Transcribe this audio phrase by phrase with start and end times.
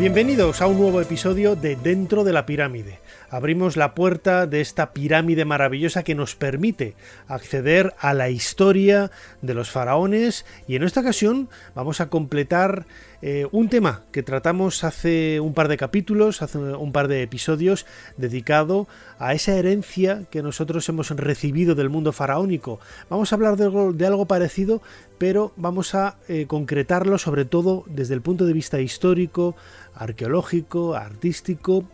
[0.00, 3.00] Bienvenidos a un nuevo episodio de Dentro de la Pirámide.
[3.30, 6.94] Abrimos la puerta de esta pirámide maravillosa que nos permite
[7.28, 12.86] acceder a la historia de los faraones y en esta ocasión vamos a completar
[13.22, 17.86] eh, un tema que tratamos hace un par de capítulos, hace un par de episodios
[18.16, 18.88] dedicado
[19.18, 22.80] a esa herencia que nosotros hemos recibido del mundo faraónico.
[23.10, 24.82] Vamos a hablar de algo, parecido,
[25.18, 29.54] pero vamos a eh, concretarlo sobre todo desde el punto de vista histórico,
[29.94, 31.84] arqueológico, artístico.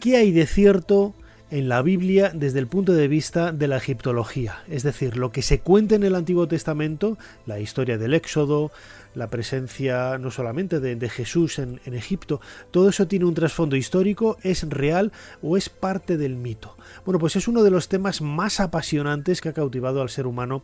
[0.00, 1.12] ¿Qué hay de cierto
[1.50, 4.62] en la Biblia desde el punto de vista de la egiptología?
[4.66, 8.72] Es decir, lo que se cuenta en el Antiguo Testamento, la historia del Éxodo,
[9.14, 12.40] la presencia no solamente de, Jesús en, Egipto,
[12.70, 15.12] todo eso tiene un trasfondo histórico, es real
[15.42, 16.78] o es parte del mito.
[17.04, 20.62] Bueno, pues es uno de los temas más apasionantes que ha cautivado al ser humano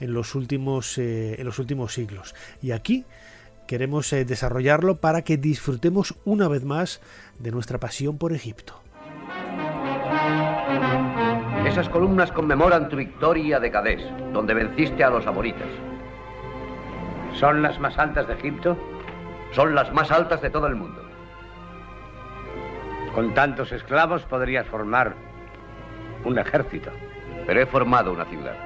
[0.00, 2.34] en los últimos, eh, en los últimos siglos.
[2.62, 3.04] Y aquí
[3.68, 7.00] queremos eh, desarrollarlo para que disfrutemos una vez más
[7.38, 8.80] de nuestra pasión por Egipto.
[11.64, 14.02] Esas columnas conmemoran tu victoria de Cadés,
[14.32, 15.68] donde venciste a los amoritas.
[17.34, 18.76] ¿Son las más altas de Egipto?
[19.52, 21.02] Son las más altas de todo el mundo.
[23.14, 25.14] Con tantos esclavos podrías formar
[26.24, 26.90] un ejército.
[27.46, 28.56] Pero he formado una ciudad.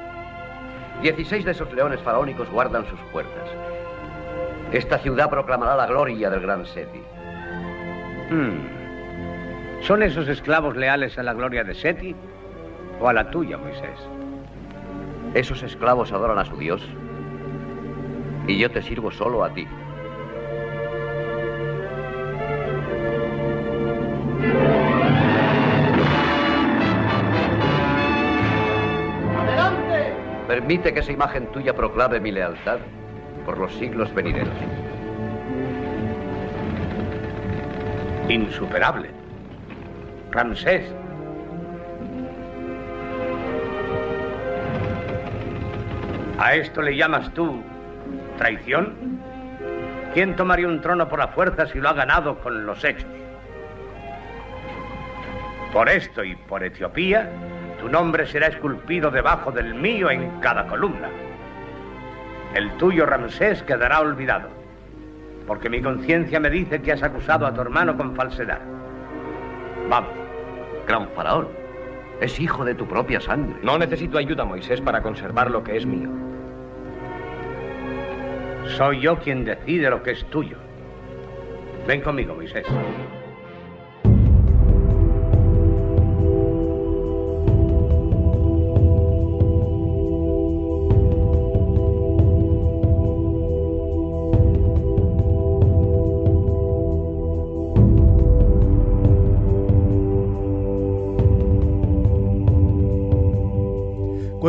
[1.03, 3.49] Dieciséis de esos leones faraónicos guardan sus puertas.
[4.73, 7.03] Esta ciudad proclamará la gloria del gran Seti.
[8.31, 9.83] Hmm.
[9.83, 12.17] ¿Son esos esclavos leales a la gloria de Seti
[12.99, 13.99] o a la tuya, Moisés?
[15.35, 16.89] Esos esclavos adoran a su Dios
[18.47, 19.69] y yo te sirvo solo a ti.
[29.39, 30.15] ¡Adelante!
[30.49, 32.79] Permite que esa imagen tuya proclame mi lealtad
[33.45, 34.55] por los siglos venideros.
[38.29, 39.11] Insuperable.
[40.31, 40.85] Ramsés.
[46.39, 47.63] ¿A esto le llamas tú
[48.39, 49.21] traición?
[50.15, 53.09] ¿Quién tomaría un trono por la fuerza si lo ha ganado con los hechos?
[55.73, 57.31] Por esto y por Etiopía,
[57.81, 61.09] tu nombre será esculpido debajo del mío en cada columna.
[62.55, 64.49] El tuyo, Ramsés, quedará olvidado,
[65.47, 68.61] porque mi conciencia me dice que has acusado a tu hermano con falsedad.
[69.89, 70.11] Vamos.
[70.87, 71.49] Gran faraón,
[72.21, 73.57] es hijo de tu propia sangre.
[73.63, 76.11] No necesito ayuda, Moisés, para conservar lo que es mío.
[78.77, 80.57] Soy yo quien decide lo que es tuyo.
[81.87, 82.67] Ven conmigo, Moisés.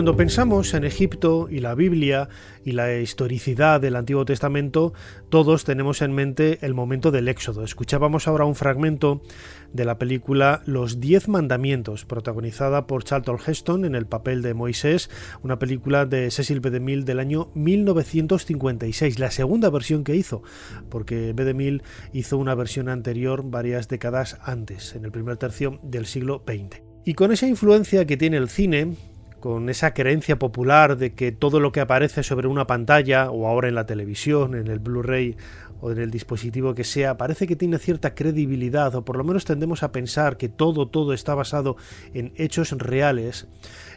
[0.03, 2.27] Cuando pensamos en Egipto y la Biblia
[2.65, 4.91] y la historicidad del Antiguo Testamento,
[5.29, 7.63] todos tenemos en mente el momento del Éxodo.
[7.63, 9.21] Escuchábamos ahora un fragmento
[9.71, 15.09] de la película Los Diez Mandamientos, protagonizada por Charlton Heston en el papel de Moisés,
[15.41, 16.69] una película de Cecil B.
[16.69, 20.43] DeMille del año 1956, la segunda versión que hizo,
[20.89, 21.45] porque B.
[21.45, 21.81] DeMille
[22.11, 26.81] hizo una versión anterior varias décadas antes, en el primer tercio del siglo XX.
[27.05, 28.95] Y con esa influencia que tiene el cine,
[29.43, 33.67] con esa creencia popular de que todo lo que aparece sobre una pantalla o ahora
[33.67, 35.35] en la televisión, en el Blu-ray
[35.81, 39.43] o en el dispositivo que sea, parece que tiene cierta credibilidad o por lo menos
[39.43, 41.75] tendemos a pensar que todo, todo está basado
[42.13, 43.47] en hechos reales.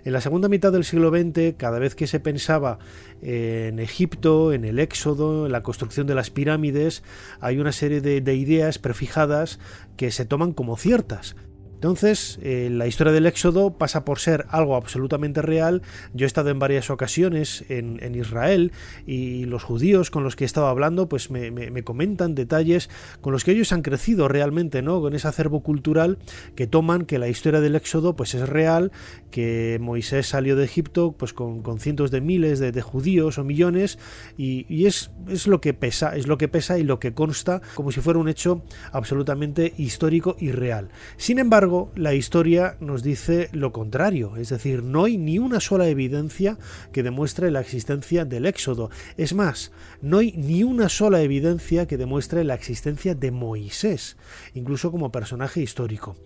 [0.05, 2.81] En la segunda mitad del siglo XX, cada vez que se pensaba
[3.23, 7.05] en Egipto, en el Éxodo, en la construcción de las pirámides,
[7.39, 9.61] hay una serie de, de ideas prefijadas
[9.97, 11.37] que se toman como ciertas
[11.77, 15.83] Entonces, eh, la historia del Éxodo pasa por ser algo absolutamente real.
[16.15, 18.73] Yo he estado en varias ocasiones en, Israel
[19.07, 22.89] y los judíos con los que he estado hablando, pues me, comentan detalles
[23.21, 25.03] con los que ellos han crecido realmente, ¿no?
[25.03, 26.17] Con ese acervo cultural
[26.55, 28.91] que toman que la historia del Éxodo, pues es real,
[29.31, 33.99] que Moisés salió de Egipto, pues con, cientos de miles de, judíos o millones
[34.39, 37.93] y, es, es lo que pesa, es lo que pesa y lo que consta como
[37.93, 38.63] si fuera un hecho
[38.93, 40.89] absolutamente histórico y real.
[41.19, 45.89] Sin embargo la historia nos dice lo contrario, es decir, no hay ni una sola
[45.89, 46.59] evidencia
[46.93, 48.91] que demuestre la existencia del Éxodo.
[49.17, 54.17] Es más, no hay ni una sola evidencia que demuestre la existencia de Moisés,
[54.55, 56.17] incluso como personaje histórico.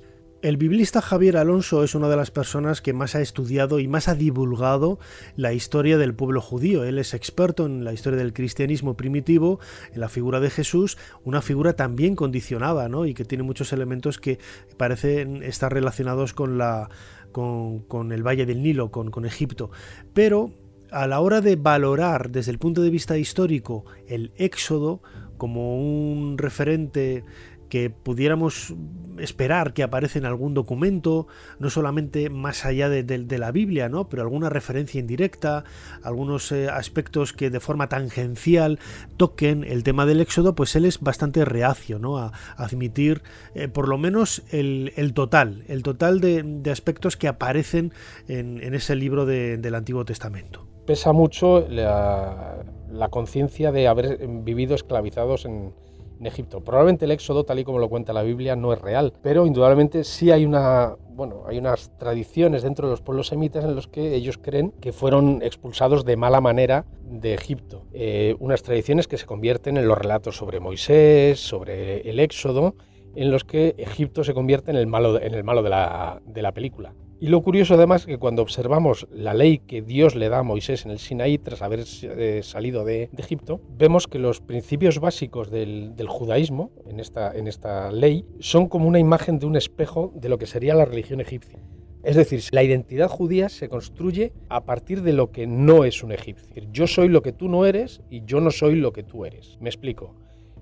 [0.43, 4.09] El biblista Javier Alonso es una de las personas que más ha estudiado y más
[4.09, 4.99] ha divulgado
[5.37, 6.85] la historia del pueblo judío.
[6.85, 9.61] Él es experto en la historia del cristianismo primitivo,
[9.93, 13.05] en la figura de Jesús, una figura también condicionada, ¿no?
[13.05, 14.39] Y que tiene muchos elementos que
[14.79, 16.89] parecen estar relacionados con la
[17.33, 19.71] con, el Valle del Nilo, con, con Egipto.
[20.15, 20.55] Pero
[20.91, 25.03] a la hora de valorar desde el punto de vista histórico el Éxodo
[25.37, 27.25] como un referente
[27.71, 28.75] que pudiéramos
[29.19, 31.27] esperar que aparece en algún documento,
[31.59, 34.09] no solamente más allá de, la Biblia, ¿no?
[34.09, 35.65] pero alguna referencia indirecta,
[36.03, 38.79] algunos eh, aspectos que de forma tangencial
[39.17, 42.19] toquen el tema del éxodo, pues él es bastante reacio ¿no?
[42.19, 43.23] a, admitir
[43.55, 47.93] eh, por lo menos el, total, el total de, aspectos que aparecen
[48.29, 50.67] en, ese libro del Antiguo Testamento.
[50.87, 55.73] Pesa mucho la, la conciencia de haber vivido esclavizados en,
[56.21, 56.61] en Egipto.
[56.61, 60.05] Probablemente el éxodo, tal y como lo cuenta la Biblia, no es real, pero indudablemente
[60.05, 64.15] sí hay una bueno, hay unas tradiciones dentro de los pueblos semitas en los que
[64.15, 67.85] ellos creen que fueron expulsados de mala manera de Egipto.
[67.93, 72.75] Eh, unas tradiciones que se convierten en los relatos sobre Moisés, sobre el Éxodo,
[73.15, 76.41] en los que Egipto se convierte en el malo, en el malo de, la, de
[76.41, 76.95] la película.
[77.23, 80.43] Y lo curioso además es que cuando observamos la ley que Dios le da a
[80.43, 85.51] Moisés en el Sinaí tras haber eh, salido de, Egipto, vemos que los principios básicos
[85.51, 90.47] del, judaísmo en esta, ley son como una imagen de un espejo de lo que
[90.47, 91.59] sería la religión egipcia.
[92.03, 96.13] Es decir, la identidad judía se construye a partir de lo que no es un
[96.13, 96.65] egipcio.
[96.73, 99.59] Yo soy lo que tú no eres y yo no soy lo que tú eres.
[99.61, 100.15] Me explico.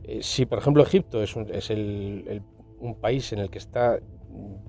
[0.02, 4.00] Eh, si, por ejemplo, Egipto es, un, es un país en el que está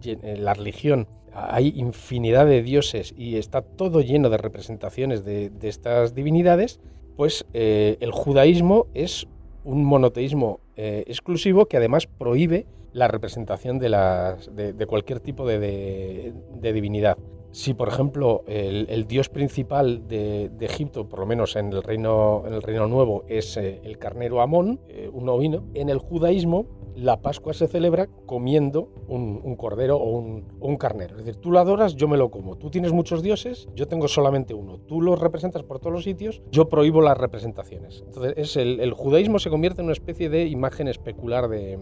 [0.04, 6.80] la religión hay infinidad de dioses y está todo lleno de representaciones de, estas divinidades,
[7.16, 9.28] pues eh, el judaísmo es
[9.64, 17.18] un monoteísmo eh, exclusivo que además prohíbe la representación de, cualquier tipo de, divinidad.
[17.52, 22.62] Si, por ejemplo, el, dios principal de, Egipto, por lo menos en el Reino, el
[22.62, 24.80] reino Nuevo, es eh, el carnero Amón,
[25.12, 26.68] un ovino, en el judaísmo
[27.00, 31.18] la Pascua se celebra comiendo un, cordero o un, carnero.
[31.18, 32.58] Es decir, tú lo adoras, yo me lo como.
[32.58, 34.80] Tú tienes muchos dioses, yo tengo solamente uno.
[34.80, 38.04] Tú los representas por todos los sitios, yo prohíbo las representaciones.
[38.06, 41.80] Entonces, es el, judaísmo se convierte en una especie de imagen especular de,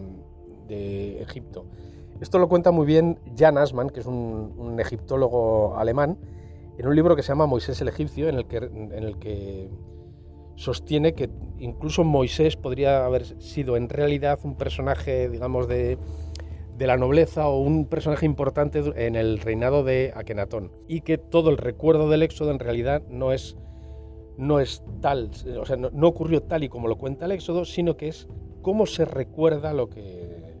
[1.20, 1.64] Egipto.
[2.20, 6.18] Esto lo cuenta muy bien Jan Asman, que es un, egiptólogo alemán,
[6.78, 9.68] en un libro que se llama Moisés el egipcio, en el que,
[10.58, 11.30] sostiene que
[11.60, 15.98] incluso Moisés podría haber sido en realidad un personaje, digamos, de,
[16.80, 21.58] la nobleza o un personaje importante en el reinado de Akenatón y que todo el
[21.58, 23.56] recuerdo del éxodo en realidad no es,
[24.36, 25.30] no es tal,
[25.60, 28.28] o sea, no, ocurrió tal y como lo cuenta el éxodo, sino que es
[28.62, 30.02] cómo se recuerda lo que,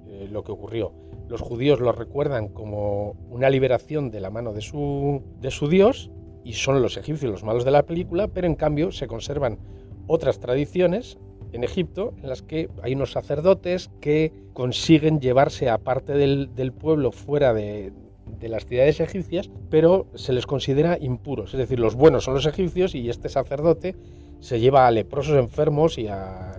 [0.06, 1.07] eh, lo que ocurrió.
[1.28, 6.10] Los judíos lo recuerdan como una liberación de la mano de su, de su Dios
[6.44, 9.58] y son los egipcios los malos de la película, pero en cambio se conservan
[10.06, 11.18] otras tradiciones
[11.52, 17.12] en Egipto en las que hay unos sacerdotes que consiguen llevarse a parte del, pueblo
[17.12, 17.92] fuera de,
[18.40, 21.54] las ciudades egipcias, pero se les considera impuros.
[21.54, 23.94] Es decir, los buenos son los egipcios y este sacerdote
[24.40, 26.54] se lleva a leprosos enfermos y a,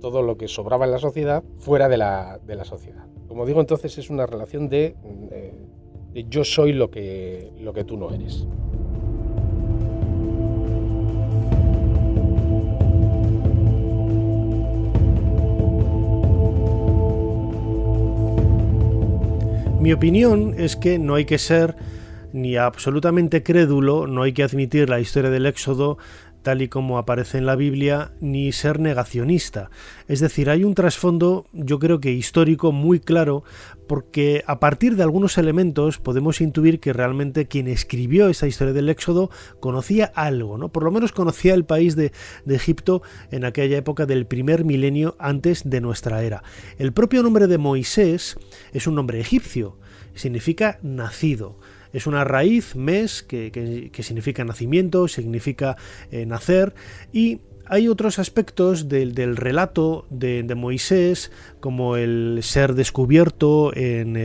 [0.00, 3.06] todo lo que sobraba en la sociedad fuera de la, sociedad.
[3.28, 4.96] Como digo, entonces es una relación de,
[6.12, 8.46] de yo soy lo que, lo que tú no eres.
[19.86, 21.76] Mi opinión es que no hay que ser
[22.32, 25.96] ni absolutamente crédulo, no hay que admitir la historia del Éxodo
[26.46, 29.68] tal y como aparece en la Biblia, ni ser negacionista.
[30.06, 33.42] Es decir, hay un trasfondo, yo creo que histórico, muy claro,
[33.88, 38.88] porque a partir de algunos elementos podemos intuir que realmente quien escribió esa historia del
[38.88, 40.68] Éxodo conocía algo, ¿no?
[40.68, 42.12] Por lo menos conocía el país de,
[42.44, 46.44] de Egipto en aquella época del primer milenio antes de nuestra era.
[46.78, 48.38] El propio nombre de Moisés
[48.72, 49.78] es un nombre egipcio
[50.16, 51.58] significa nacido.
[51.96, 55.78] Es una raíz, mes, que, significa nacimiento, significa
[56.10, 56.74] eh, nacer,
[57.10, 64.16] y hay otros aspectos del, relato de, Moisés, como el ser descubierto en,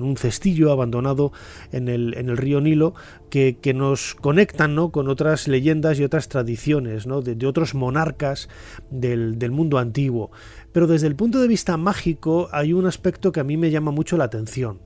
[0.00, 1.32] un cestillo abandonado
[1.72, 2.94] en el, río Nilo,
[3.30, 4.90] que, nos conectan ¿no?
[4.90, 7.20] con otras leyendas y otras tradiciones ¿no?
[7.20, 8.48] de, otros monarcas
[8.90, 10.30] del, del mundo antiguo.
[10.76, 13.92] Pero desde el punto de vista mágico hay un aspecto que a mí me llama
[13.92, 14.78] mucho la atención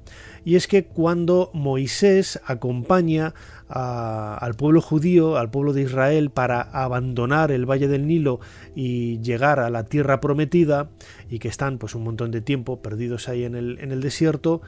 [0.44, 3.35] y es que cuando Moisés acompaña
[3.66, 8.38] al pueblo judío, al pueblo de Israel, para abandonar el valle del Nilo
[8.76, 10.90] y llegar a la tierra prometida,
[11.28, 14.62] y que están pues un montón de tiempo perdidos ahí en el, desierto,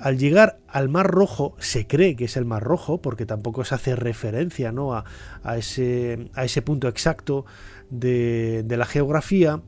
[0.00, 3.76] al llegar al Mar Rojo, se cree que es el Mar Rojo, porque tampoco se
[3.76, 4.92] hace referencia ¿no?
[4.94, 5.04] a,
[5.56, 7.44] ese, a ese punto exacto
[7.90, 9.62] de la geografía,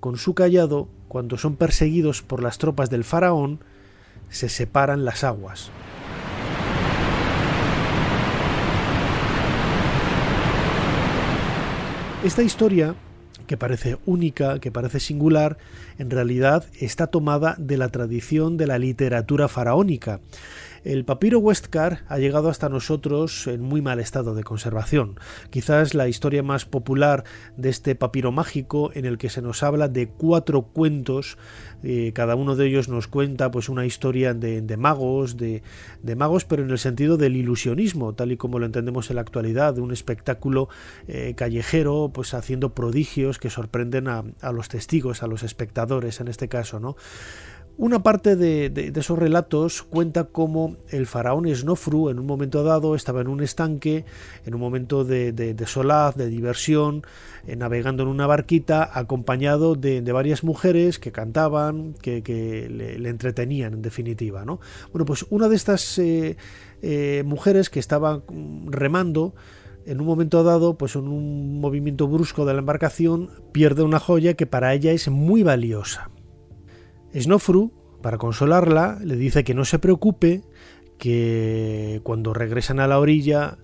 [0.00, 3.60] con su callado, cuando son perseguidos por las tropas del faraón,
[4.28, 5.70] se separan las aguas.
[12.24, 12.94] Esta historia,
[13.46, 15.56] que parece única, que parece singular,
[15.98, 20.20] en realidad está tomada de la tradición de la literatura faraónica
[20.84, 25.18] el papiro Westcar ha llegado hasta nosotros en muy mal estado de conservación.
[25.50, 27.24] Quizás la historia más popular
[27.56, 31.38] de este papiro mágico en el que se nos habla de cuatro cuentos,
[31.82, 35.62] eh, cada uno de ellos nos cuenta pues una historia de, magos, de,
[36.16, 39.74] magos, pero en el sentido del ilusionismo, tal y como lo entendemos en la actualidad,
[39.74, 40.68] de un espectáculo
[41.06, 46.28] eh, callejero, pues haciendo prodigios que sorprenden a, a los testigos, a los espectadores en
[46.28, 46.96] este caso, ¿no?
[47.78, 53.20] Una parte de, esos relatos cuenta cómo el faraón Snofru en un momento dado estaba
[53.20, 54.04] en un estanque,
[54.44, 57.04] en un momento de, de solaz, de diversión,
[57.46, 63.82] eh, navegando en una barquita acompañado de, varias mujeres que cantaban, que, le, entretenían en
[63.82, 64.44] definitiva.
[64.44, 64.58] ¿no?
[64.92, 66.36] Bueno, pues una de estas eh,
[66.82, 68.22] eh, mujeres que estaba
[68.66, 69.34] remando,
[69.86, 74.34] en un momento dado, pues en un movimiento brusco de la embarcación, pierde una joya
[74.34, 76.10] que para ella es muy valiosa.
[77.14, 77.72] Snofru,
[78.02, 80.42] para consolarla, le dice que no se preocupe,
[80.98, 83.58] que cuando regresan a la orilla,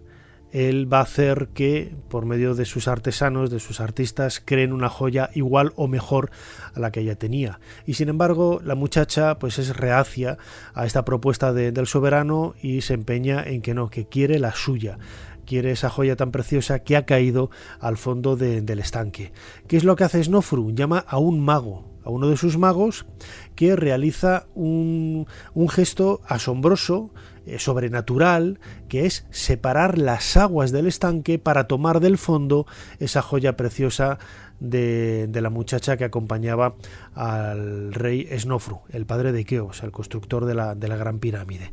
[0.54, 4.88] él va a hacer que, por medio de sus artesanos, de sus artistas, creen una
[4.88, 6.30] joya igual o mejor
[6.74, 7.58] a la que ella tenía.
[7.86, 10.38] Y sin embargo, la muchacha pues es reacia
[10.72, 14.98] a esta propuesta del soberano y se empeña en que no, que quiere la suya
[15.44, 19.32] quiere esa joya tan preciosa que ha caído al fondo del estanque.
[19.68, 20.72] ¿Qué es lo que hace Snofru?
[20.74, 23.06] Llama a un mago, a uno de sus magos,
[23.54, 25.26] que realiza un,
[25.68, 27.10] gesto asombroso,
[27.46, 32.66] eh, sobrenatural, que es separar las aguas del estanque para tomar del fondo
[32.98, 34.18] esa joya preciosa
[34.60, 36.76] de, la muchacha que acompañaba
[37.14, 41.72] al rey Snofru, el padre de Keops, el constructor de la, de la Gran Pirámide.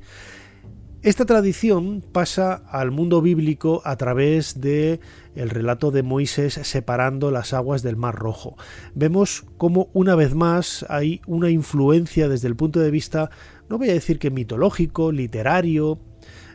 [1.04, 5.00] Esta tradición pasa al mundo bíblico a través de
[5.34, 8.56] el relato de Moisés separando las aguas del Mar Rojo.
[8.94, 13.32] Vemos cómo una vez más hay una influencia desde el punto de vista,
[13.68, 15.98] no voy a decir que mitológico, literario,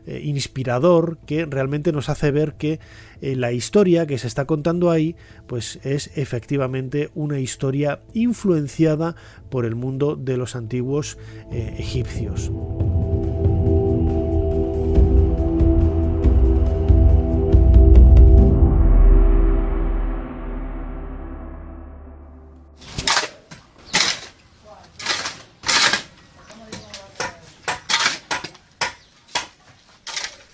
[0.06, 2.78] eh, inspirador, que realmente nos hace ver que
[3.20, 5.16] eh, la historia que se está contando ahí,
[5.48, 9.16] pues es efectivamente una historia influenciada
[9.50, 11.18] por el mundo de los antiguos
[11.50, 12.52] eh, egipcios.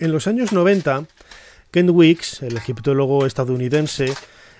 [0.02, 1.04] En los años 90,
[1.70, 4.12] Ken Weeks, el egiptólogo estadounidense,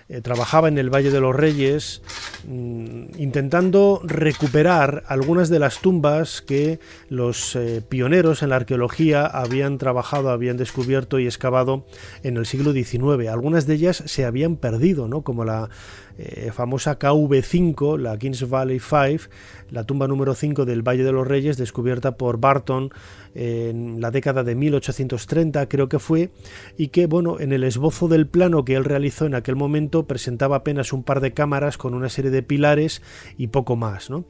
[0.07, 2.01] eh, trabajaba en el Valle de los Reyes
[2.45, 10.29] intentando recuperar algunas de las tumbas que los eh, pioneros en la arqueología habían trabajado,
[10.29, 11.85] habían descubierto y excavado
[12.23, 13.29] en el siglo XIX.
[13.29, 15.21] Algunas de ellas se habían perdido, ¿no?
[15.21, 15.69] como la
[16.17, 19.29] eh, famosa KV5, la Kings Valley 5,
[19.71, 22.91] la tumba número 5 del Valle de los Reyes, descubierta por Barton
[23.33, 26.29] en la década de 1830, creo que fue,
[26.77, 30.57] y que, bueno, en el esbozo del plano que él realizó en aquel momento presentaba
[30.57, 33.01] apenas un par de cámaras con una serie de pilares
[33.37, 34.09] y poco más.
[34.09, 34.25] ¿no?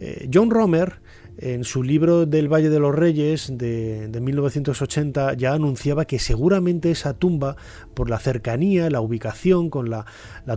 [0.00, 1.00] Eh, John Romer
[1.38, 7.14] en su libro del Valle de los Reyes de, 1980 ya anunciaba que seguramente esa
[7.14, 7.56] tumba,
[7.94, 10.06] por la cercanía, la ubicación con la,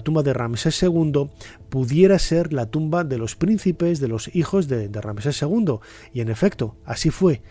[0.04, 1.30] tumba de Ramsés II,
[1.70, 5.80] pudiera ser la tumba de los príncipes, de los hijos de, de Ramsés II.
[6.14, 7.42] Y en efecto, así fue.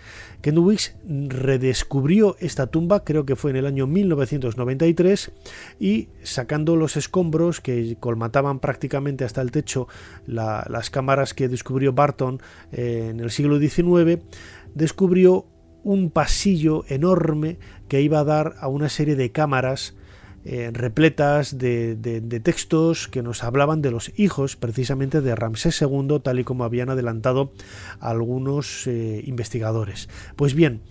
[0.46, 5.32] Kendwicks redescubrió esta tumba, creo que fue en el año 1993,
[5.80, 9.88] y sacando los escombros que colmataban prácticamente hasta el techo
[10.26, 12.40] las cámaras que descubrió Barton
[12.70, 14.22] en en el siglo XIX,
[14.74, 15.46] descubrió
[15.82, 17.58] un pasillo enorme
[17.88, 19.94] que iba a dar a una serie de cámaras
[20.44, 21.96] eh, repletas de,
[22.42, 26.90] textos que nos hablaban de los hijos precisamente de Ramsés II, tal y como habían
[26.90, 27.52] adelantado
[27.98, 30.08] algunos eh, investigadores.
[30.36, 30.82] Pues bien,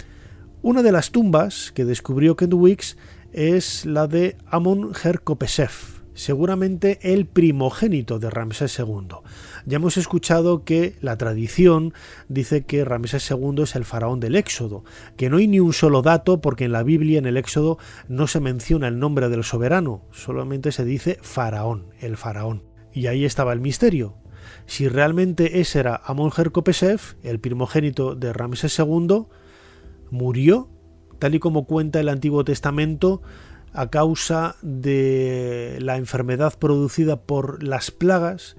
[0.62, 2.98] una de las tumbas que descubrió Kent Weeks
[3.34, 9.18] es la de Amon Herkopeshev, seguramente el primogénito de Ramsés II.
[9.66, 11.94] Ya hemos escuchado que la tradición
[12.30, 14.84] dice que Ramsés II es el faraón del Éxodo,
[15.18, 18.26] que no hay ni un solo dato porque en la Biblia, en el Éxodo, no
[18.28, 22.64] se menciona el nombre del soberano, solamente se dice faraón, el faraón.
[22.94, 24.16] Y ahí estaba el misterio.
[24.66, 29.26] Si realmente ese era Amon Herkopeshev, el primogénito de Ramsés II,
[30.12, 30.70] murió,
[31.20, 33.22] tal y como cuenta el Antiguo Testamento,
[33.76, 38.56] a causa de la enfermedad producida por las plagas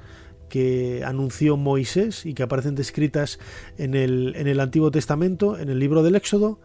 [0.49, 3.38] que anunció Moisés y que aparecen descritas
[3.78, 6.61] en el, en el Antiguo Testamento, en el libro del Éxodo,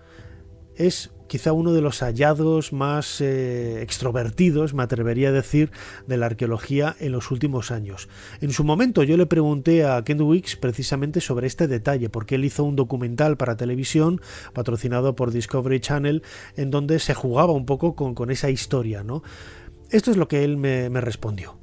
[0.76, 5.72] es quizá uno de los hallazgos más eh, extrovertidos, me atrevería a decir,
[6.06, 8.10] de la arqueología en los últimos años.
[8.42, 12.44] En su momento yo le pregunté a Ken Wicks precisamente sobre este detalle, porque él
[12.44, 14.20] hizo un documental para televisión
[14.52, 16.22] patrocinado por Discovery Channel
[16.58, 19.02] en donde se jugaba un poco con, esa historia.
[19.06, 19.24] ¿no?
[19.90, 21.56] Esto es lo que él me, me respondió.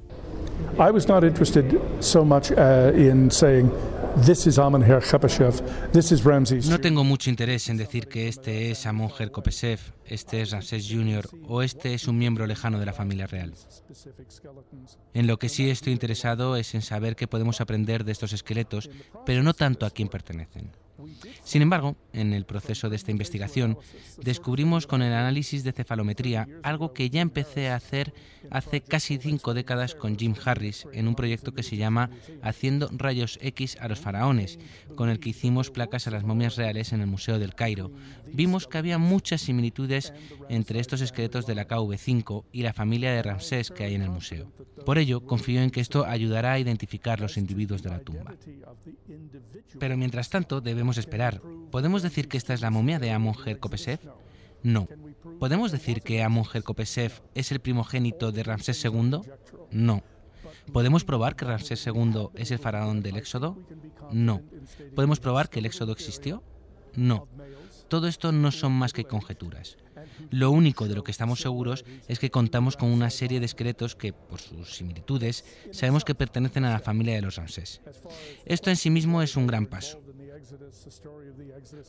[0.79, 3.71] I was not interested so much uh, in saying
[4.17, 5.63] this is Amenher Khepeshev,
[5.93, 6.69] this is Ramses.
[6.69, 11.29] No tengo mucho interés en decir que este es Amonher Kopeshev, este es Ramsés Jr.
[11.47, 13.55] o este es un miembro lejano de la familia real.
[15.15, 18.91] En lo que sí estoy interesado es en saber qué podemos aprender de estos esqueletos,
[19.25, 20.71] pero no tanto a quién pertenecen.
[21.45, 23.79] Sin embargo, en el proceso de esta investigación,
[24.23, 28.13] descubrimos con el análisis de cefalometría algo que ya empecé a hacer
[28.51, 32.11] hace casi cinco décadas con Jim Harris en un proyecto que se llama
[32.43, 34.59] Haciendo rayos X a los faraones,
[34.97, 37.93] con el que hicimos placas a las momias reales en el Museo del Cairo.
[38.33, 40.13] Vimos que había muchas similitudes
[40.49, 44.11] entre estos esqueletos de la KV5 y la familia de Ramsés que hay en el
[44.11, 44.51] museo.
[44.85, 48.35] Por ello, confío en que esto ayudará a identificar los individuos de la tumba.
[49.79, 51.43] Pero mientras tanto, debemos esperar.
[51.71, 54.01] ¿Podemos decir que esta es la momia de Amun-Her Kopesev?
[54.63, 54.89] No.
[55.39, 59.21] ¿Podemos decir que Amun-Her Kopesev es el primogénito de Ramsés II?
[59.71, 60.03] No.
[60.73, 63.59] ¿Podemos probar que Ramsés II es el faraón del Éxodo?
[64.13, 64.43] No.
[64.95, 66.43] ¿Podemos probar que el Éxodo existió?
[66.95, 67.29] No.
[67.89, 69.77] Todo esto no son más que conjeturas.
[70.31, 73.97] Lo único de lo que estamos seguros es que contamos con una serie de esqueletos
[73.97, 77.81] que, por sus similitudes, sabemos que pertenecen a la familia de los Ramsés.
[78.45, 80.01] Esto en sí mismo es un gran paso.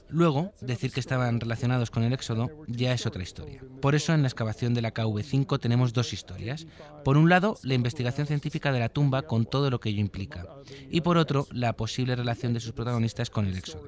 [0.09, 3.63] Luego, decir que estaban relacionados con el Éxodo ya es otra historia.
[3.81, 6.67] Por eso en la excavación de la KV5 tenemos dos historias.
[7.03, 10.45] Por un lado, la investigación científica de la tumba con todo lo que ello implica.
[10.89, 13.87] Y por otro, la posible relación de sus protagonistas con el Éxodo.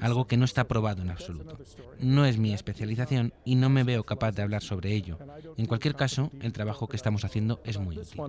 [0.00, 1.58] Algo que no está probado en absoluto.
[2.00, 5.18] No es mi especialización y no me veo capaz de hablar sobre ello.
[5.56, 8.20] En cualquier caso, el trabajo que estamos haciendo es muy útil.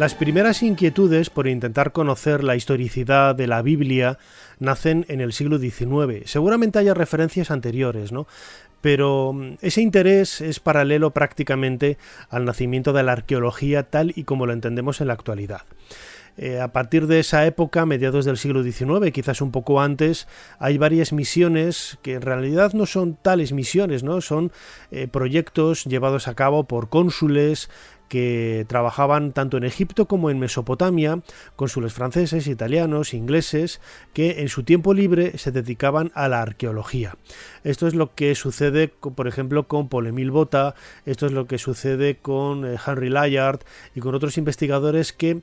[0.00, 4.16] Las primeras inquietudes por intentar conocer la historicidad de la Biblia
[4.58, 6.22] nacen en el siglo XIX.
[6.24, 8.26] Seguramente haya referencias anteriores, ¿no?
[8.80, 11.98] Pero mm, ese interés es paralelo prácticamente
[12.30, 15.64] al nacimiento de la arqueología tal y como lo entendemos en la actualidad.
[16.38, 20.78] Eh, a partir de esa época, mediados del siglo XIX, quizás un poco antes, hay
[20.78, 24.22] varias misiones que en realidad no son tales misiones, ¿no?
[24.22, 24.50] Son
[24.92, 27.68] eh, proyectos llevados a cabo por cónsules
[28.10, 31.22] que trabajaban tanto en Egipto como en Mesopotamia,
[31.54, 33.80] cónsules franceses, italianos, ingleses,
[34.12, 37.16] que en su tiempo libre se dedicaban a la arqueología.
[37.62, 40.74] Esto es lo que sucede, por ejemplo, con Paul Emile Botta,
[41.06, 43.60] esto es lo que sucede con eh, Henry Layard
[43.94, 45.42] y con otros investigadores que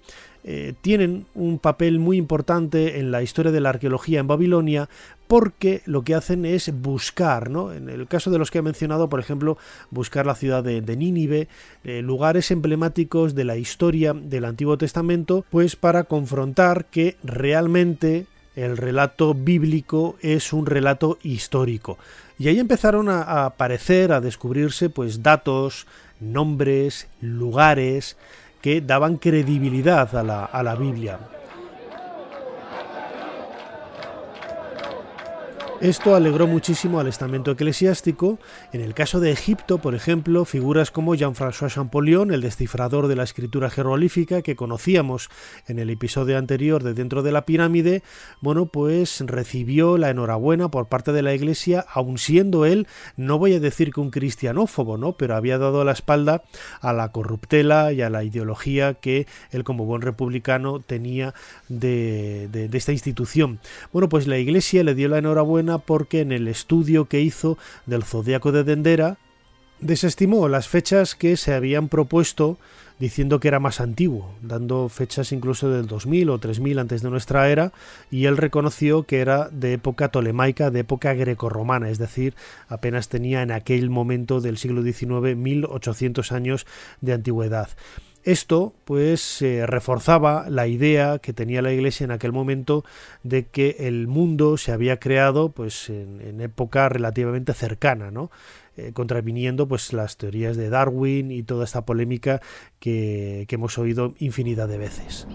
[0.50, 4.88] eh, tienen un papel muy importante en la historia de la arqueología en Babilonia
[5.28, 7.74] porque lo que hacen es buscar, ¿no?
[7.74, 9.58] en el caso de los que he mencionado, por ejemplo,
[9.92, 11.50] buscar la ciudad de, Nínive,
[11.84, 18.78] eh, lugares emblemáticos de la historia del Antiguo Testamento, pues para confrontar que realmente el
[18.78, 21.98] relato bíblico es un relato histórico.
[22.40, 25.88] Y ahí empezaron a, aparecer, a descubrirse, pues datos,
[26.22, 28.16] nombres, lugares,
[28.68, 31.37] que daban credibilidad a la, a la Biblia.
[35.80, 38.40] Esto alegró muchísimo al estamento eclesiástico.
[38.74, 43.22] En el caso de Egipto, por ejemplo, figuras como Jean-François Champollion, el descifrador de la
[43.22, 45.30] escritura jeroglífica que conocíamos
[45.68, 48.02] en el episodio anterior de Dentro de la Pirámide,
[48.42, 53.54] bueno, pues recibió la enhorabuena por parte de la Iglesia, aun siendo él, no voy
[53.54, 55.16] a decir que un cristianófobo, ¿no?
[55.16, 56.42] Pero había dado la espalda
[56.82, 61.36] a la corruptela y a la ideología que él como buen republicano tenía
[61.70, 63.60] de, de esta institución.
[63.94, 68.04] Bueno, pues la Iglesia le dio la enhorabuena porque en el estudio que hizo del
[68.04, 69.18] zodiaco de Dendera
[69.80, 72.58] desestimó las fechas que se habían propuesto
[73.00, 77.50] diciendo que era más antiguo, dando fechas incluso del 2000 o 3000 antes de nuestra
[77.50, 77.72] era,
[78.10, 82.34] y él reconoció que era de época tolemaica, de época grecorromana, es decir,
[82.68, 86.66] apenas tenía en aquel momento del siglo XIX 1800 años
[87.02, 87.70] de antigüedad.
[88.28, 92.84] Esto pues reforzaba la idea que tenía la Iglesia en aquel momento
[93.24, 98.30] de que el mundo se había creado pues en, época relativamente cercana, ¿no?
[98.76, 102.42] Eh, contraviniendo pues las teorías de Darwin y toda esta polémica
[102.82, 105.26] que, que hemos oído infinidad de veces.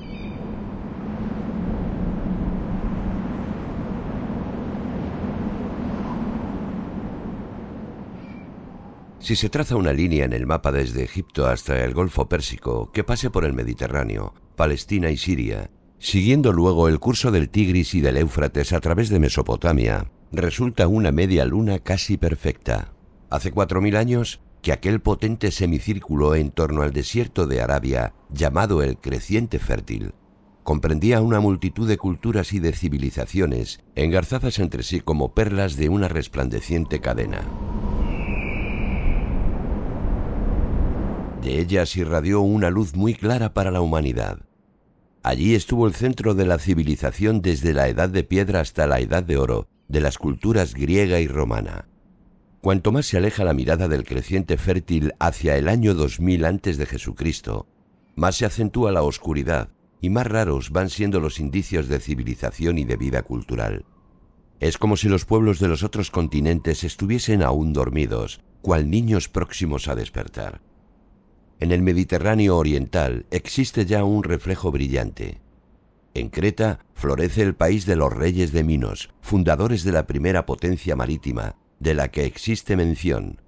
[9.23, 13.05] Si se traza una línea en el mapa desde Egipto hasta el Golfo Pérsico que
[13.05, 18.17] pase por el Mediterráneo, Palestina y Siria, siguiendo luego el curso del Tigris y del
[18.17, 22.95] Éufrates a través de Mesopotamia, resulta una media luna casi perfecta.
[23.31, 28.83] Hace cuatro mil años que aquel potente semicírculo en torno al desierto de Arabia, llamado
[28.83, 30.15] el Creciente Fértil,
[30.65, 36.09] comprendía una multitud de culturas y de civilizaciones engarzadas entre sí como perlas de una
[36.09, 37.72] resplandeciente cadena.
[41.43, 44.39] De ellas irradió una luz muy clara para la humanidad.
[45.25, 49.25] Allí estuvo el centro de la civilización desde la edad de piedra hasta la edad
[49.25, 51.89] de oro, de las culturas griega y romana.
[52.61, 56.87] Cuanto más se aleja la mirada del creciente fértil hacia el año 2000 antes de
[56.87, 57.67] Jesucristo,
[58.15, 62.85] más se acentúa la oscuridad y más raros van siendo los indicios de civilización y
[62.85, 63.85] de vida cultural.
[64.61, 69.89] Es como si los pueblos de los otros continentes estuviesen aún dormidos, cual niños próximos
[69.89, 70.61] a despertar.
[71.63, 75.39] En el Mediterráneo oriental existe ya un reflejo brillante.
[76.13, 80.97] En Creta florece el país de los reyes de Minos, fundadores de la primera potencia
[80.97, 83.41] marítima, de la que existe mención.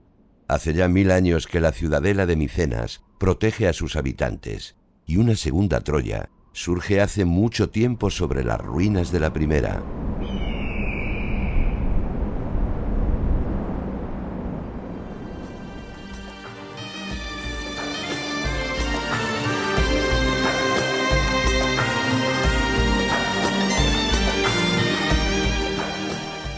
[0.46, 5.34] Hace ya mil años que la ciudadela de Micenas protege a sus habitantes, y una
[5.34, 9.82] segunda Troya surge hace mucho tiempo sobre las ruinas de la primera.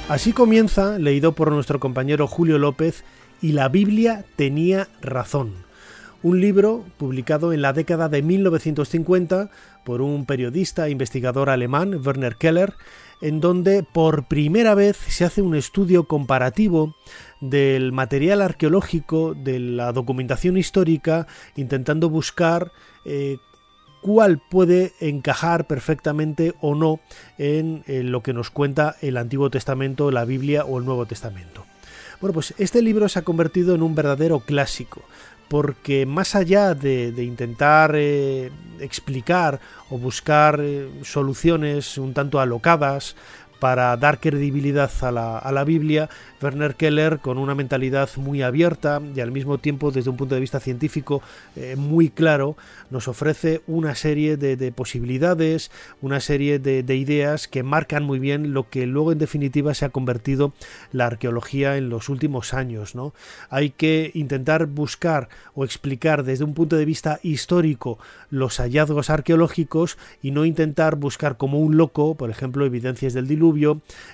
[0.09, 3.03] Así comienza, leído por nuestro compañero Julio López,
[3.42, 5.53] y la Biblia tenía razón.
[6.23, 9.51] Un libro publicado en la década de 1950
[9.85, 12.75] por un periodista e investigador alemán, Werner Keller,
[13.21, 16.95] en donde por primera vez se hace un estudio comparativo
[17.40, 22.71] del material arqueológico, de la documentación histórica, intentando buscar
[23.05, 23.38] eh,
[24.01, 27.01] cuál puede encajar perfectamente o no
[27.39, 31.65] en, lo que nos cuenta el Antiguo Testamento, la Biblia o el Nuevo Testamento.
[32.21, 35.03] Bueno, pues este libro se ha convertido en un verdadero clásico,
[35.49, 43.17] porque más allá de, intentar eh, explicar o buscar eh, soluciones un tanto alocadas
[43.59, 46.09] para dar credibilidad a la, a la, Biblia,
[46.42, 50.40] Werner Keller, con una mentalidad muy abierta y al mismo tiempo desde un punto de
[50.40, 51.23] vista científico
[51.57, 52.57] eh, muy claro,
[52.90, 58.69] nos ofrece una serie de, posibilidades, una serie de, ideas que marcan muy bien lo
[58.69, 60.53] que luego en definitiva se ha convertido
[60.92, 62.95] la arqueología en los últimos años.
[62.95, 63.12] ¿no?
[63.51, 67.99] Hay que intentar buscar o explicar desde un punto de vista histórico
[68.31, 73.46] los hallazgos arqueológicos y no intentar buscar como un loco, por ejemplo, evidencias del diluvio,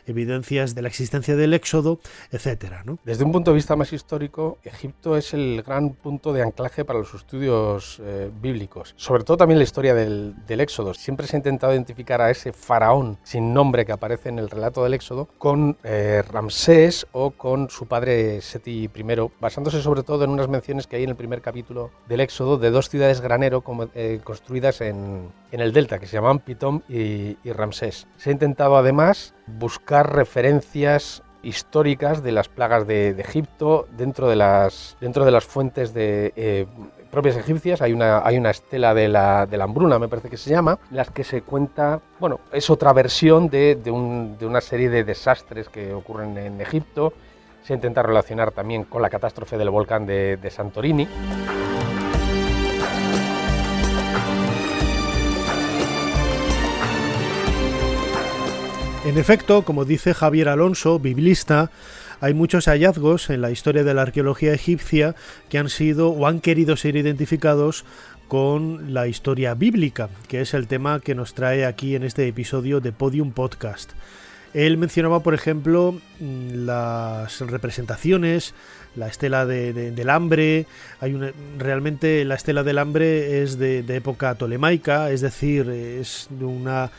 [0.07, 2.85] evidencias de la existencia del éxodo, etcétera.
[3.05, 6.99] Desde un punto de vista más histórico, Egipto es el gran punto de anclaje para
[6.99, 10.92] los estudios eh, bíblicos, sobre todo también la historia del, Éxodo.
[10.95, 14.85] Siempre se ha intentado identificar a ese faraón sin nombre que aparece en el relato
[14.85, 18.90] del Éxodo con eh, Ramsés o con su padre Seti I,
[19.40, 22.71] basándose sobre todo en unas menciones que hay en el primer capítulo del Éxodo de
[22.71, 23.64] dos ciudades granero
[23.95, 28.06] eh, construidas en, el delta, que se llamaban Pitom y, y Ramsés.
[28.16, 34.96] Se ha intentado además buscar referencias históricas de las plagas de, Egipto dentro de las,
[35.00, 36.66] dentro de las fuentes de, eh,
[37.10, 37.82] propias egipcias.
[37.82, 40.78] Hay una, hay una estela de la, de la hambruna, me parece que se llama,
[40.90, 44.88] en las que se cuenta, bueno, es otra versión de, de, un, de una serie
[44.88, 47.12] de desastres que ocurren en Egipto.
[47.62, 51.06] Se intenta relacionar también con la catástrofe del volcán de, de Santorini.
[59.12, 61.70] En efecto, como dice Javier Alonso, biblista,
[62.22, 65.14] hay muchos hallazgos en la historia de la arqueología egipcia
[65.51, 67.85] que han sido o han querido ser identificados
[68.27, 72.81] con la historia bíblica, que es el tema que nos trae aquí en este episodio
[72.81, 73.92] de Podium Podcast.
[74.55, 78.55] Él mencionaba, por ejemplo, mm, las representaciones,
[78.96, 80.66] la estela del hambre.
[81.01, 86.29] Hay una, realmente la estela del hambre es de, de, época tolemaica, es decir, es
[86.31, 86.90] de una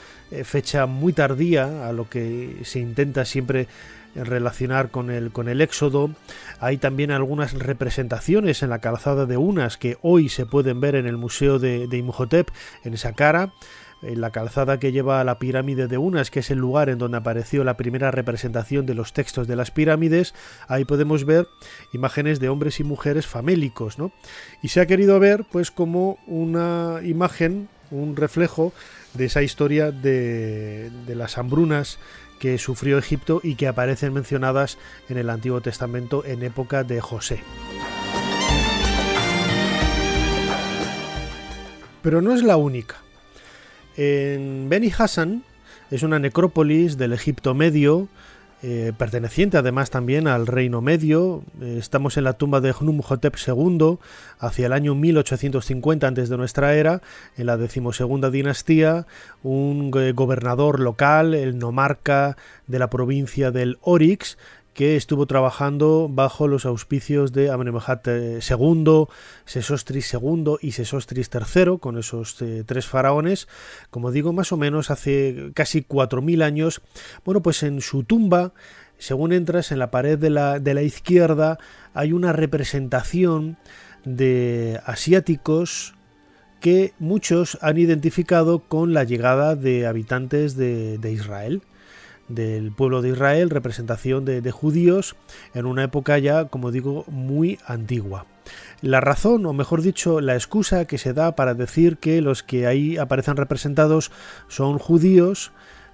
[0.43, 3.67] fecha muy tardía a lo que se intenta siempre
[4.15, 6.12] relacionar con el, con el éxodo.
[6.60, 11.08] Hay también algunas representaciones en la calzada de Unas que hoy se pueden ver en
[11.08, 12.50] el Museo de, Imhotep,
[12.84, 13.54] en esa cara
[14.02, 16.98] en la calzada que lleva a la pirámide de Unas, que es el lugar en
[16.98, 20.34] donde apareció la primera representación de los textos de las pirámides,
[20.67, 21.48] ahí podemos ver
[21.93, 24.12] imágenes de hombres y mujeres famélicos, ¿no?
[24.62, 28.73] Y se ha querido ver pues como una imagen, un reflejo
[29.13, 31.99] de esa historia de, las hambrunas
[32.39, 34.77] que sufrió Egipto y que aparecen mencionadas
[35.08, 37.41] en el Antiguo Testamento en época de José.
[42.01, 42.97] Pero no es la única.
[43.95, 45.43] En Beni Hassan
[45.89, 48.10] es una necrópolis del Egipto Medio,
[48.65, 51.43] eh, perteneciente además también al Reino Medio.
[51.62, 53.97] Eh, estamos en la tumba de Hnumhotep II,
[54.39, 57.02] hacia el año 1850 antes de nuestra era,
[57.36, 59.06] en la decimosegunda dinastía,
[59.43, 64.38] un eh, gobernador local, el nomarca de la provincia del Orix,
[64.73, 69.05] que estuvo trabajando bajo los auspicios de Amenemhat II,
[69.45, 73.47] Sesostris II y Sesostris III, con esos eh, tres faraones,
[73.91, 76.81] como digo, más o menos hace casi 4.000 años.
[77.23, 78.53] Bueno, pues en su tumba,
[78.97, 81.59] según entras en la pared de la, izquierda,
[81.93, 83.57] hay una representación
[84.05, 85.93] de asiáticos
[86.59, 91.62] que muchos han identificado con la llegada de habitantes de Israel
[92.34, 95.15] del pueblo de Israel, representación de, judíos
[95.54, 98.26] en una época ya, como digo, muy antigua.
[98.82, 102.67] La razón, o mejor dicho, la excusa que se da para decir que los que
[102.67, 104.12] ahí aparecen representados
[104.48, 105.52] son judíos,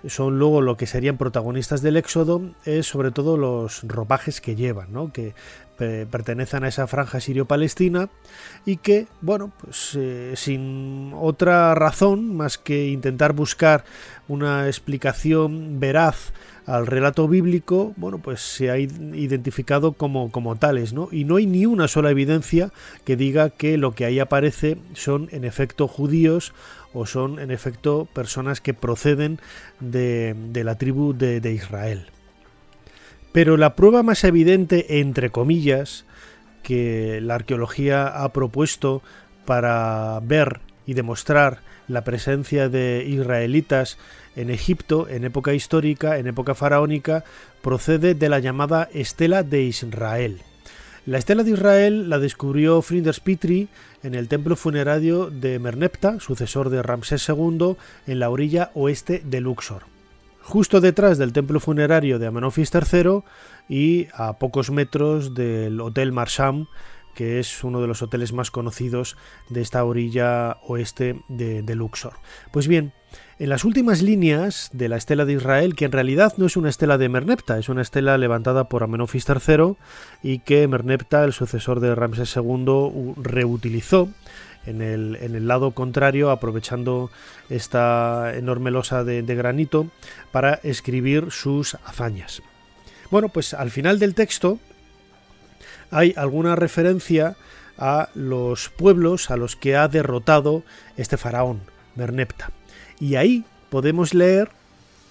[0.08, 4.92] son luego lo que serían protagonistas del éxodo, es sobre todo los ropajes que llevan,
[4.92, 5.12] ¿no?
[5.12, 5.36] que
[5.80, 8.10] pertenecen a esa franja sirio-palestina
[8.66, 13.86] y que, bueno, pues eh, sin otra razón más que intentar buscar
[14.28, 16.34] una explicación veraz
[16.66, 21.10] al relato bíblico, bueno, pues se ha identificado como, como tales, ¿no?
[21.12, 22.72] Y no hay ni una sola evidencia
[23.06, 26.54] que diga que lo que ahí aparece son en efecto judíos
[26.94, 29.40] o son en efecto personas que proceden
[29.80, 32.12] de, de la tribu de, de Israel.
[33.32, 36.06] Pero la prueba más evidente, entre comillas,
[36.64, 39.02] que la arqueología ha propuesto
[39.46, 43.98] para ver y demostrar la presencia de israelitas
[44.36, 47.24] en Egipto en época histórica, en época faraónica,
[47.62, 50.42] procede de la llamada Estela de Israel.
[51.06, 53.68] La estela de Israel la descubrió Flinders Petrie
[54.04, 59.42] en el templo funerario de Merneptah, sucesor de Ramsés II, en la orilla oeste de
[59.42, 59.99] Luxor
[60.50, 63.22] justo detrás del templo funerario de Amenofis III
[63.70, 66.66] y a pocos metros del Hotel Marcham,
[67.14, 69.16] que es uno de los hoteles más conocidos
[69.50, 72.14] de esta orilla oeste de, de, Luxor.
[72.52, 72.94] Pues bien,
[73.38, 76.70] en las últimas líneas de la estela de Israel, que en realidad no es una
[76.70, 79.76] estela de Merneptah, es una estela levantada por Amenofis III
[80.24, 84.10] y que Merneptah, el sucesor de Ramsés II, reutilizó
[84.70, 87.10] en el, en el lado contrario, aprovechando
[87.50, 89.88] esta enorme losa de, de granito
[90.32, 92.42] para escribir sus hazañas.
[93.12, 94.60] Bueno, pues al final del texto
[95.92, 97.36] hay alguna referencia
[97.78, 100.64] a los pueblos a los que ha derrotado
[100.98, 101.62] este faraón,
[101.96, 102.52] Merneptah.
[103.00, 104.50] Y ahí podemos leer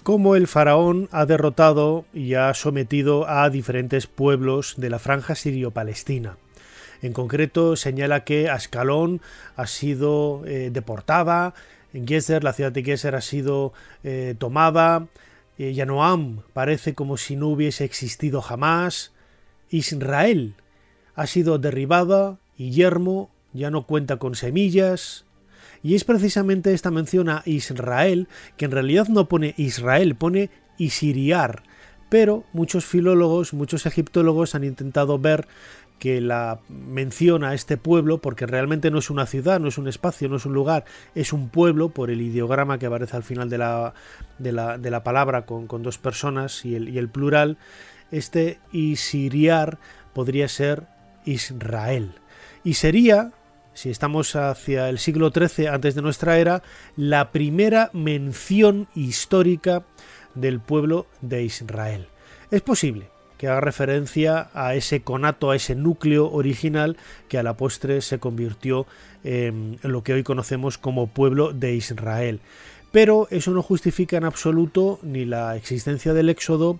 [0.03, 6.37] cómo el faraón ha derrotado y ha sometido a diferentes pueblos de la franja sirio-palestina.
[7.01, 9.21] En concreto, señala que Ascalón
[9.55, 11.53] ha sido eh, deportada,
[11.93, 15.07] en Geser, la ciudad de Geser ha sido eh, tomada,
[15.57, 19.11] eh, Yanoam parece como si no hubiese existido jamás,
[19.69, 20.55] Israel
[21.15, 25.25] ha sido derribada y Yermo ya no cuenta con semillas,
[25.81, 31.63] y es precisamente esta mención a Israel, que en realidad no pone Israel, pone Isiriar,
[32.09, 35.47] pero muchos filólogos, muchos egiptólogos han intentado ver
[35.99, 39.87] que la menciona a este pueblo, porque realmente no es una ciudad, no es un
[39.87, 43.49] espacio, no es un lugar, es un pueblo, por el ideograma que aparece al final
[43.49, 43.93] de la,
[44.39, 44.51] de
[44.89, 47.57] la, palabra con, dos personas y el, y el plural,
[48.11, 49.77] este Isiriar
[50.13, 50.87] podría ser
[51.25, 52.13] Israel.
[52.63, 53.31] Y sería,
[53.73, 56.63] si estamos hacia el siglo XIII antes de nuestra era,
[56.95, 59.83] la primera mención histórica
[60.33, 62.07] del pueblo de Israel.
[62.51, 63.09] Es posible
[63.39, 66.97] que haga referencia a ese conato, a ese núcleo original
[67.29, 68.85] que a la postre se convirtió
[69.23, 72.41] en lo que hoy conocemos como pueblo de Israel.
[72.91, 76.79] Pero eso no justifica en absoluto ni la existencia del Éxodo,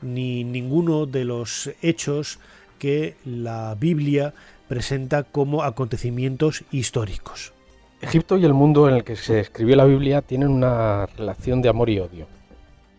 [0.00, 2.38] ni ninguno de los hechos
[2.78, 4.32] que la Biblia
[4.66, 7.52] presenta como acontecimientos históricos.
[8.00, 11.68] Egipto y el mundo en el que se escribió la Biblia tienen una relación de
[11.68, 12.26] amor y odio.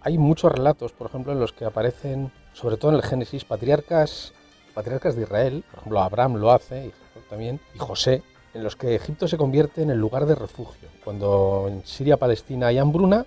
[0.01, 4.33] Hay muchos relatos, por ejemplo, en los que aparecen, sobre todo en el Génesis, patriarcas,
[4.73, 6.93] patriarcas de Israel, por ejemplo, Abraham lo hace, y
[7.29, 10.89] también, y José, en los que Egipto se convierte en el lugar de refugio.
[11.03, 13.25] Cuando en Siria-Palestina hay hambruna,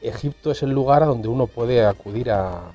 [0.00, 2.72] Egipto es el lugar a donde uno puede acudir a,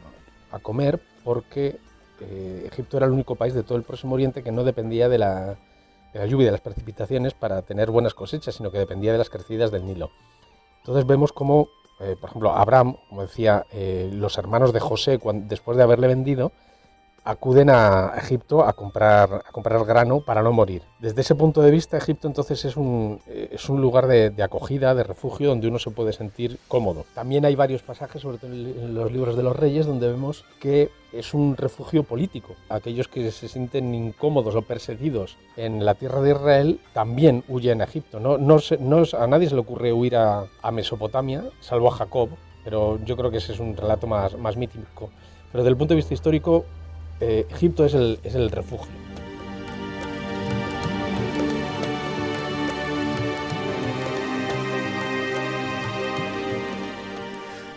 [0.62, 1.78] comer porque
[2.21, 5.17] eh, Egipto era el único país de todo el Próximo Oriente que no dependía de
[5.17, 5.58] la,
[6.13, 9.69] lluvia y de las precipitaciones para tener buenas cosechas, sino que dependía de las crecidas
[9.69, 10.12] del Nilo.
[10.78, 11.67] Entonces vemos como,
[11.99, 16.51] eh, por ejemplo, Abraham, como decía, eh, los hermanos de José, después de haberle vendido,
[17.25, 20.83] acuden a Egipto a comprar, a comprar grano para no morir.
[20.99, 25.03] Desde ese punto de vista, Egipto entonces es un, es un lugar de, acogida, de
[25.03, 27.05] refugio, donde uno se puede sentir cómodo.
[27.15, 30.91] También hay varios pasajes, sobre todo en los libros de los reyes, donde vemos que
[31.11, 32.55] es un refugio político.
[32.69, 37.85] Aquellos que se sienten incómodos o perseguidos en la tierra de Israel también huyen a
[37.85, 38.19] Egipto.
[38.19, 42.29] No, no, no a nadie se le ocurre huir a, a, Mesopotamia, salvo a Jacob,
[42.63, 45.09] pero yo creo que ese es un relato más, más mítico.
[45.51, 46.65] Pero desde el punto de vista histórico,
[47.19, 49.06] eh, Egipto es el, es el refugio.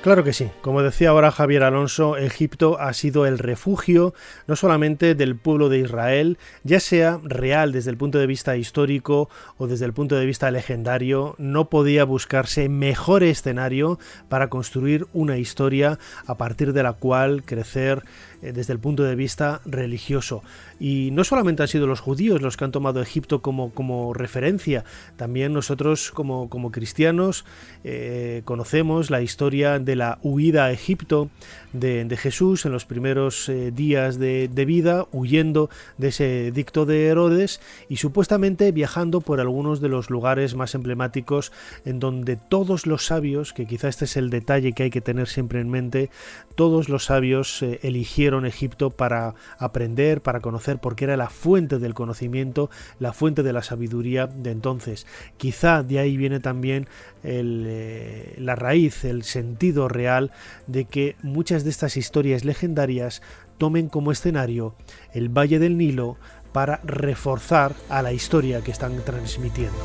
[0.09, 0.49] Claro que sí.
[0.63, 4.15] Como decía ahora Javier Alonso, Egipto ha sido el refugio
[4.47, 9.29] no solamente del pueblo de Israel, ya sea real desde el punto de vista histórico
[9.59, 13.99] o desde el punto de vista legendario, no podía buscarse mejor escenario
[14.31, 18.03] para construir una historia a partir de la cual crecer
[18.41, 20.45] eh, desde el punto de vista religioso.
[20.79, 24.85] Y no solamente han sido los judíos los que han tomado Egipto como, como referencia,
[25.17, 27.45] también nosotros como, como cristianos
[27.83, 31.31] eh, conocemos la historia de la huida a Egipto
[31.73, 37.61] de, Jesús en los primeros eh, días de, vida, huyendo de ese dicto de Herodes
[37.89, 41.51] y supuestamente viajando por algunos de los lugares más emblemáticos
[41.85, 45.27] en donde todos los sabios, que quizá este es el detalle que hay que tener
[45.27, 46.11] siempre en mente,
[46.55, 52.71] todos los sabios eligieron Egipto para aprender, para conocer porque era la fuente del conocimiento,
[52.99, 55.07] la fuente de la sabiduría de entonces.
[55.37, 56.89] Quizá de ahí viene también
[57.23, 60.31] eh, la raíz, el sentido real
[60.67, 63.23] de que muchas de estas historias legendarias
[63.59, 64.75] tomen como escenario
[65.13, 66.17] el Valle del Nilo
[66.53, 69.79] para reforzar a la historia que están transmitiendo.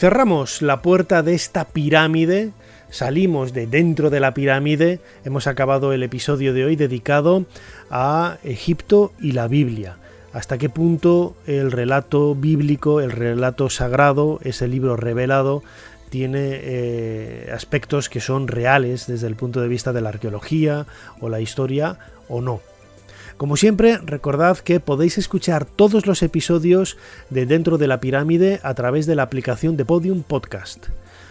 [0.00, 2.52] Cerramos la puerta de esta pirámide,
[2.88, 7.44] salimos de dentro de la pirámide, hemos acabado el episodio de hoy dedicado
[7.90, 9.98] a Egipto y la Biblia.
[10.32, 15.62] Hasta qué punto el relato bíblico, el relato sagrado, ese libro revelado,
[16.08, 20.86] tiene eh, aspectos que son reales desde el punto de vista de la arqueología
[21.20, 22.62] o la historia o no.
[23.40, 26.98] Como siempre, recordad que podéis escuchar todos los episodios
[27.30, 30.88] de Dentro de la Pirámide a través de la aplicación de Podium Podcast.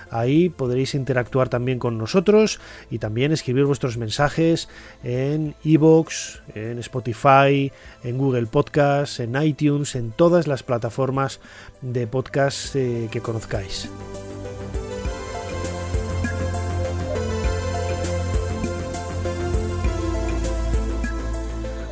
[0.10, 4.70] Ahí podréis interactuar también con nosotros y también escribir vuestros mensajes
[5.04, 7.72] en iVoox, en Spotify,
[8.04, 11.40] en Google Podcast, en iTunes, en todas las plataformas
[11.84, 13.88] de podcast eh, que conozcáis.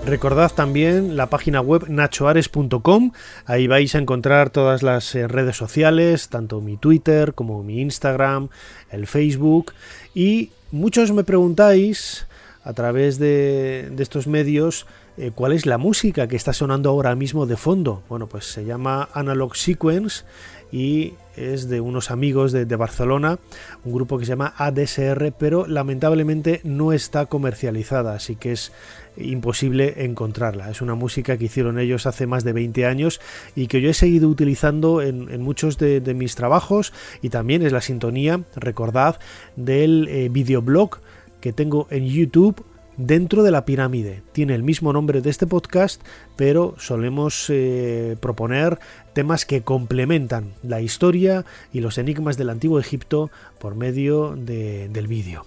[0.07, 3.11] Recordad también la página web nachoares.com,
[3.45, 8.47] ahí vais a encontrar todas las eh, redes sociales, tanto mi Twitter como mi Instagram,
[8.89, 9.73] el Facebook
[10.15, 12.25] y muchos me preguntáis
[12.63, 17.45] a través de, estos medios eh, cuál es la música que está sonando ahora mismo
[17.45, 18.01] de fondo.
[18.07, 20.23] Bueno, pues se llama Analog Sequence
[20.71, 23.39] y es de unos amigos de, Barcelona,
[23.85, 28.71] un grupo que se llama ADSR, pero lamentablemente no está comercializada, así que es
[29.17, 30.69] imposible encontrarla.
[30.69, 33.21] Es una música que hicieron ellos hace más de 20 años
[33.55, 36.91] y que yo he seguido utilizando en, muchos de, mis trabajos
[37.21, 39.19] y también es la sintonía, recordad,
[39.55, 40.99] del eh, videoblog
[41.39, 42.65] que tengo en YouTube
[42.97, 44.23] dentro de la pirámide.
[44.31, 46.01] Tiene el mismo nombre de este podcast,
[46.35, 48.79] pero solemos eh, proponer
[49.13, 55.45] temas que complementan la historia y los enigmas del antiguo Egipto por medio del vídeo.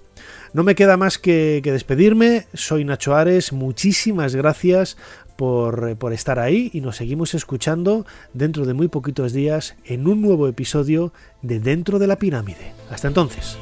[0.53, 4.97] No me queda más que, despedirme, soy Nacho Ares, muchísimas gracias
[5.37, 10.21] por, por estar ahí y nos seguimos escuchando dentro de muy poquitos días en un
[10.21, 12.75] nuevo episodio de Dentro de la Pirámide.
[12.91, 13.57] Hasta entonces.